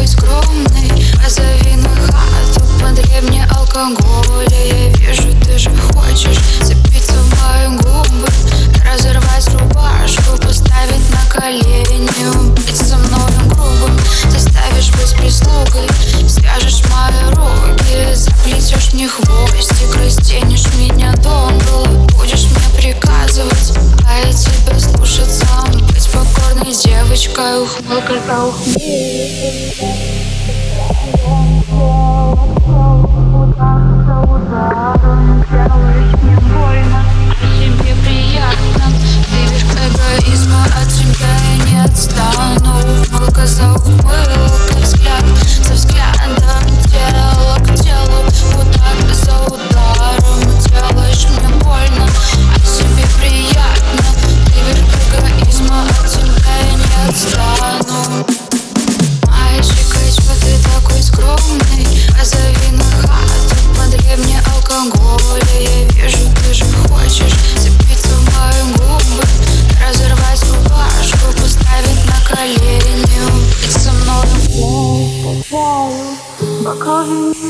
[0.00, 3.44] такой скромный Позови на хату, подлей мне
[27.20, 28.80] покорной девочкой Ухмылка за ухмылкой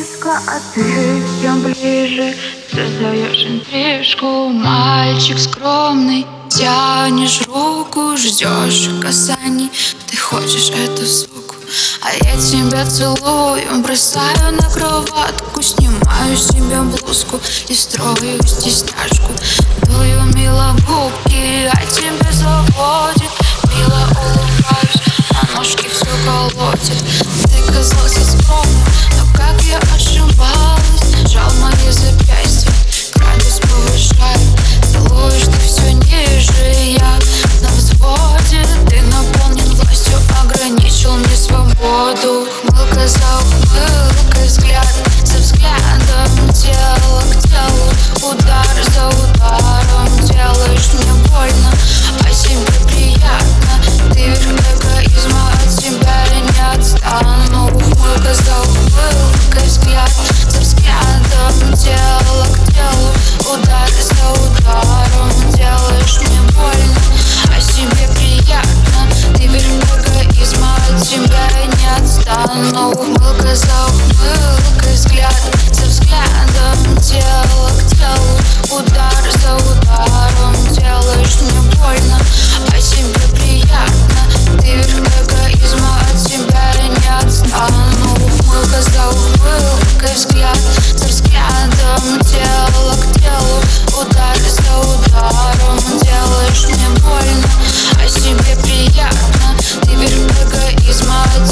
[0.00, 2.34] Бокал низко, а ты тем ближе.
[2.70, 9.70] Создаешь интрижку, мальчик скромный Тянешь руку, ждешь касаний.
[10.08, 11.40] Ты хочешь эту суку
[12.02, 19.32] а я тебя целую, бросаю на кроватку Снимаю себе блузку и строю стесняшку.
[19.86, 23.39] Дую мило губки, а тебя заводит
[25.60, 27.04] ножки все колотит.
[27.44, 28.90] Ты казался скромным
[32.00, 32.19] know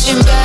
[0.08, 0.37] Back.